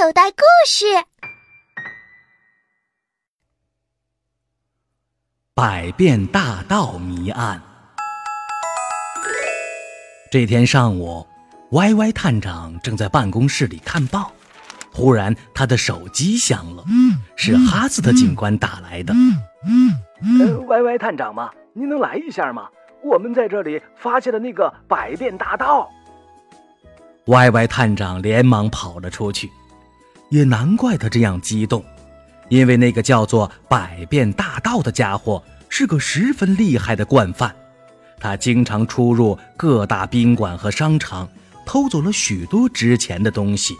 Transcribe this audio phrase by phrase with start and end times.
[0.00, 0.86] 口袋故事：
[5.54, 7.60] 百变大盗谜案。
[10.30, 11.26] 这天上午，
[11.72, 14.30] 歪歪探长正在办公室里看报，
[14.92, 16.84] 忽然他的手机响了，
[17.34, 19.12] 是哈斯特警官打来的。
[20.38, 21.50] 呃，歪歪探长吗？
[21.72, 22.68] 您能来一下吗？
[23.02, 25.90] 我们在这里发现了那个百变大盗。
[27.26, 29.50] 歪歪探长连忙跑了出去，
[30.30, 31.84] 也难怪他这样激动，
[32.48, 37.54] 因为那个叫做百变大盗的家伙是个十分厉害的惯犯，
[38.18, 41.28] 他经常出入各大宾馆和商场，
[41.64, 43.74] 偷走了许多值钱的东西。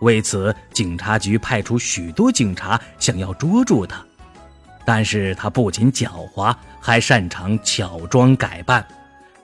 [0.00, 4.04] 为此，警察局派出许多警察想要捉住他，
[4.84, 8.86] 但是他不仅狡猾，还擅长巧装改扮，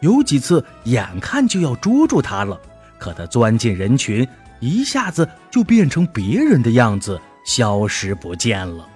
[0.00, 2.60] 有几次眼看就要捉住他了。
[2.98, 4.26] 可他钻进人群，
[4.60, 8.86] 一下子就变成别人的样子，消失不见了。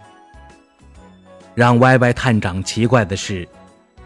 [1.54, 3.48] 让歪歪探长奇怪的是，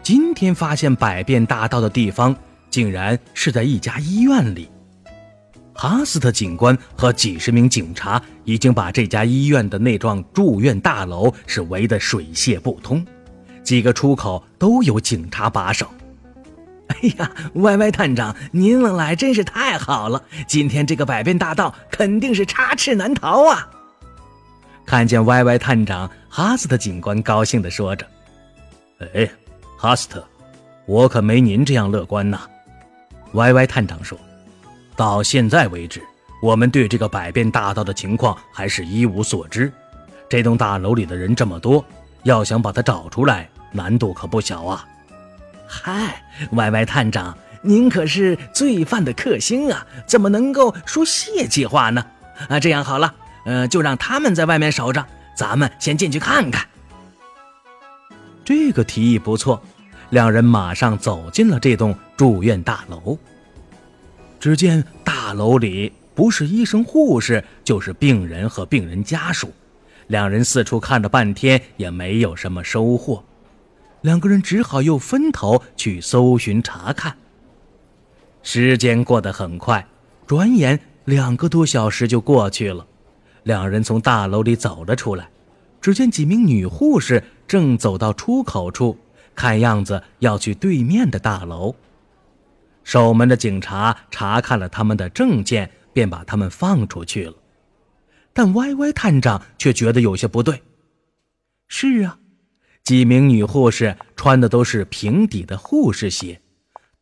[0.01, 2.35] 今天发现百变大盗的地方，
[2.69, 4.69] 竟然是在一家医院里。
[5.73, 13.05] 哈斯特警官和几十名警察已经把这家医院的那幢住院大楼是围得水泄不通，
[13.63, 15.87] 几个出口都有警察把守。
[17.01, 20.21] 哎呀，歪歪探长，您能来真是太好了！
[20.47, 23.69] 今天这个百变大盗肯定是插翅难逃啊！
[24.85, 28.05] 看见歪歪探长，哈斯特警官高兴地说着
[29.15, 29.29] ：“哎，
[29.77, 30.25] 哈斯特，
[30.85, 32.41] 我可没您这样乐观呐。”
[33.33, 34.17] 歪歪探长说
[34.97, 36.01] ：“到现在为止，
[36.41, 39.71] 我们对这个百变大盗的情况还是一无所知。
[40.27, 41.85] 这栋大楼里的人这么多，
[42.23, 44.85] 要想把他找出来，难度可不小啊。”
[45.71, 52.03] 嗨，歪歪探长，您可是罪犯的克星啊，怎么能够说泄气话呢？
[52.49, 53.13] 啊，这样好了，
[53.45, 55.05] 呃，就让他们在外面守着，
[55.37, 56.65] 咱们先进去看看。
[58.43, 59.61] 这个提议不错，
[60.09, 63.15] 两人马上走进了这栋住院大楼。
[64.39, 69.53] 只见大楼里不是医生护士，就是病人和病人家属，
[70.07, 73.23] 两人四处看了半天，也没有什么收获。
[74.01, 77.17] 两个人只好又分头去搜寻查看。
[78.41, 79.85] 时间过得很快，
[80.25, 82.87] 转眼两个多小时就过去了。
[83.43, 85.29] 两人从大楼里走了出来，
[85.81, 88.97] 只见几名女护士正走到出口处，
[89.35, 91.75] 看样子要去对面的大楼。
[92.83, 97.33] 守门的警察查看了他们的证件，便把他们放出去了。
[98.31, 100.61] 但歪歪探长却觉得有些不对。
[101.67, 102.19] 是啊。
[102.89, 106.41] 几名女护士穿的都是平底的护士鞋，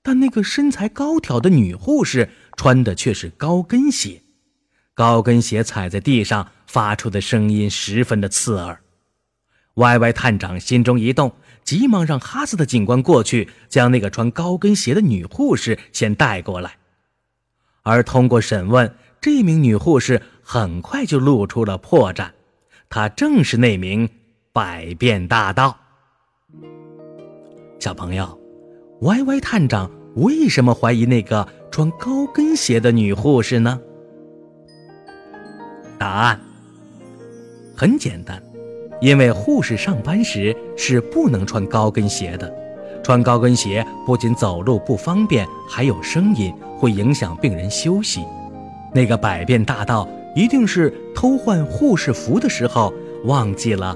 [0.04, 4.22] 但那个身材高挑的女护士穿的却是高跟鞋。
[4.94, 8.82] 高跟鞋踩在地上发出的声音十分的刺耳。
[9.76, 11.32] 歪歪探长心中一动，
[11.64, 16.76] 急忙让哈斯的警官过去，将那个穿高跟鞋的女护士先带过来。
[17.84, 22.32] 而通过审问，这名女护士很快就露出了破绽，
[22.90, 24.10] 她正是那名。
[24.58, 25.78] 百变大盗，
[27.78, 28.40] 小朋友，
[29.02, 33.80] 歪歪探长为什么怀疑那个穿高跟鞋的女护士呢？
[36.00, 36.40] 答案
[37.76, 38.42] 很简单，
[39.00, 42.52] 因为护士上班时是不能穿高跟鞋的，
[43.04, 48.26] 穿高跟鞋不仅走路不方便，还有声音，会影响病人休息。
[48.92, 52.92] 那个百变大盗一定是偷换护士服的时候
[53.26, 53.96] 忘记了。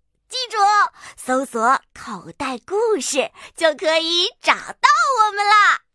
[1.17, 4.89] 搜索“口袋故事”就可以找到
[5.25, 5.90] 我们啦。